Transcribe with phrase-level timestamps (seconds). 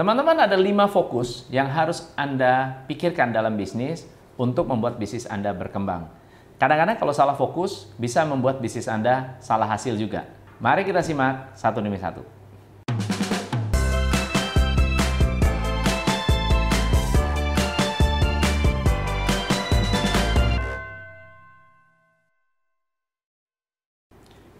[0.00, 4.08] Teman-teman ada lima fokus yang harus Anda pikirkan dalam bisnis
[4.40, 6.08] untuk membuat bisnis Anda berkembang.
[6.56, 10.24] Kadang-kadang kalau salah fokus bisa membuat bisnis Anda salah hasil juga.
[10.56, 12.24] Mari kita simak satu demi satu.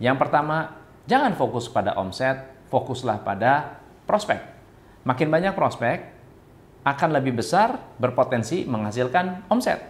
[0.00, 2.40] Yang pertama, jangan fokus pada omset,
[2.72, 4.55] fokuslah pada prospek.
[5.06, 6.16] Makin banyak prospek,
[6.86, 9.82] akan lebih besar berpotensi menghasilkan omset.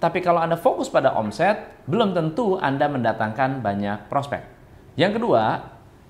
[0.00, 4.42] Tapi kalau Anda fokus pada omset, belum tentu Anda mendatangkan banyak prospek.
[4.96, 5.44] Yang kedua,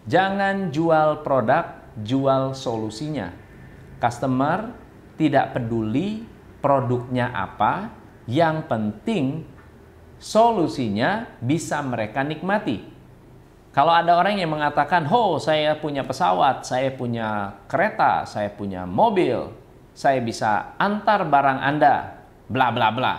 [0.06, 3.30] jangan jual produk, jual solusinya.
[4.02, 4.74] Customer
[5.14, 6.26] tidak peduli
[6.58, 7.90] produknya apa,
[8.26, 9.46] yang penting
[10.22, 12.91] solusinya bisa mereka nikmati.
[13.72, 19.48] Kalau ada orang yang mengatakan, "Ho, saya punya pesawat, saya punya kereta, saya punya mobil,
[19.96, 22.20] saya bisa antar barang Anda,
[22.52, 23.14] bla bla bla."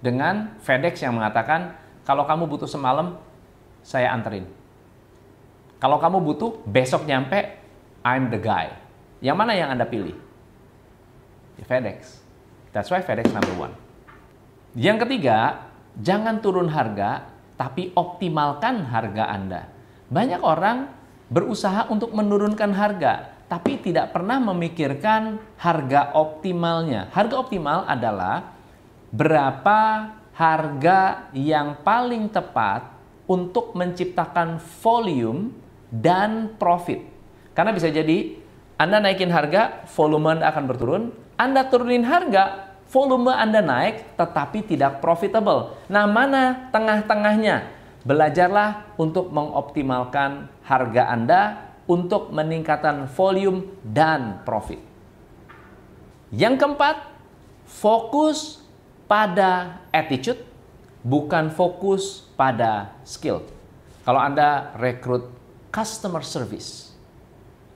[0.00, 1.76] Dengan FedEx yang mengatakan,
[2.08, 3.20] "Kalau kamu butuh semalam,
[3.84, 4.48] saya anterin."
[5.76, 7.58] Kalau kamu butuh besok nyampe,
[8.00, 8.72] I'm the guy.
[9.20, 10.16] Yang mana yang Anda pilih?
[11.60, 12.22] Ya, FedEx.
[12.72, 13.76] That's why FedEx number one.
[14.72, 15.68] Yang ketiga,
[16.00, 17.28] jangan turun harga,
[17.60, 19.62] tapi optimalkan harga Anda.
[20.12, 20.92] Banyak orang
[21.32, 27.08] berusaha untuk menurunkan harga, tapi tidak pernah memikirkan harga optimalnya.
[27.16, 28.52] Harga optimal adalah
[29.08, 32.92] berapa harga yang paling tepat
[33.24, 35.56] untuk menciptakan volume
[35.88, 37.00] dan profit.
[37.56, 38.36] Karena bisa jadi
[38.76, 41.02] Anda naikin harga, volume Anda akan berturun.
[41.40, 45.72] Anda turunin harga, volume Anda naik tetapi tidak profitable.
[45.88, 47.80] Nah, mana tengah-tengahnya?
[48.02, 51.42] Belajarlah untuk mengoptimalkan harga Anda
[51.86, 54.82] untuk meningkatkan volume dan profit.
[56.34, 56.96] Yang keempat,
[57.62, 58.58] fokus
[59.06, 60.42] pada attitude,
[61.06, 63.46] bukan fokus pada skill.
[64.02, 65.30] Kalau Anda rekrut
[65.70, 66.90] customer service,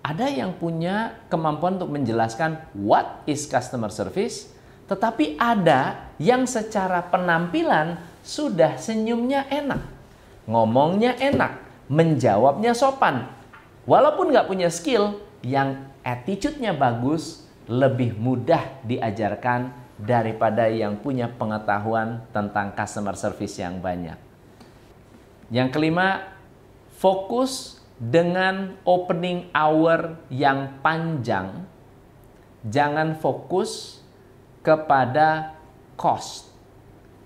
[0.03, 4.51] ada yang punya kemampuan untuk menjelaskan what is customer service,
[4.91, 9.96] tetapi ada yang secara penampilan sudah senyumnya enak
[10.47, 11.59] ngomongnya enak,
[11.91, 13.31] menjawabnya sopan.
[13.87, 22.75] Walaupun nggak punya skill, yang attitude-nya bagus, lebih mudah diajarkan daripada yang punya pengetahuan tentang
[22.75, 24.19] customer service yang banyak.
[25.51, 26.37] Yang kelima,
[26.99, 31.65] fokus dengan opening hour yang panjang.
[32.67, 34.03] Jangan fokus
[34.61, 35.55] kepada
[35.95, 36.51] cost.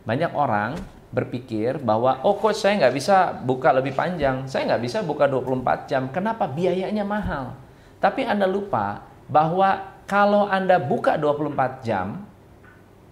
[0.04, 0.76] Banyak orang
[1.10, 5.90] berpikir bahwa oh coach saya nggak bisa buka lebih panjang, saya nggak bisa buka 24
[5.90, 6.02] jam.
[6.14, 6.46] Kenapa?
[6.46, 7.58] Biayanya mahal.
[7.98, 12.26] Tapi Anda lupa bahwa kalau Anda buka 24 jam,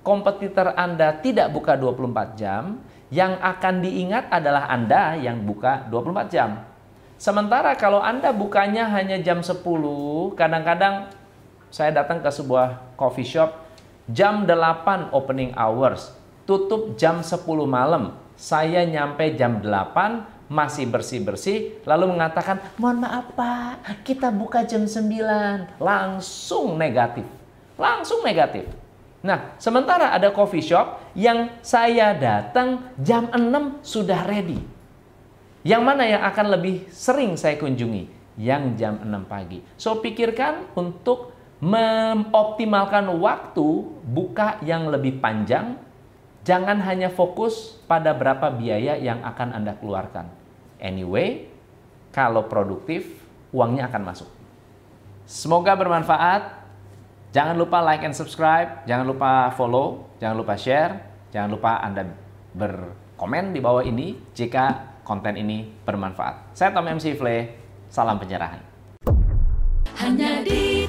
[0.06, 6.50] kompetitor Anda tidak buka 24 jam, yang akan diingat adalah Anda yang buka 24 jam.
[7.18, 9.62] Sementara kalau Anda bukanya hanya jam 10,
[10.38, 11.10] kadang-kadang
[11.68, 13.58] saya datang ke sebuah coffee shop,
[14.10, 16.17] jam 8 opening hours,
[16.48, 18.16] tutup jam 10 malam.
[18.32, 25.76] Saya nyampe jam 8, masih bersih-bersih, lalu mengatakan, mohon maaf Pak, kita buka jam 9.
[25.76, 27.28] Langsung negatif.
[27.76, 28.64] Langsung negatif.
[29.20, 34.64] Nah, sementara ada coffee shop yang saya datang jam 6 sudah ready.
[35.68, 38.08] Yang mana yang akan lebih sering saya kunjungi?
[38.40, 39.60] Yang jam 6 pagi.
[39.76, 43.68] So, pikirkan untuk mengoptimalkan waktu
[44.06, 45.87] buka yang lebih panjang
[46.48, 50.32] Jangan hanya fokus pada berapa biaya yang akan Anda keluarkan.
[50.80, 51.44] Anyway,
[52.08, 53.04] kalau produktif,
[53.52, 54.32] uangnya akan masuk.
[55.28, 56.56] Semoga bermanfaat.
[57.36, 62.16] Jangan lupa like and subscribe, jangan lupa follow, jangan lupa share, jangan lupa Anda
[62.56, 66.56] berkomen di bawah ini jika konten ini bermanfaat.
[66.56, 67.52] Saya Tom MC Fle,
[67.92, 68.64] salam pencerahan.
[70.00, 70.88] Hanya di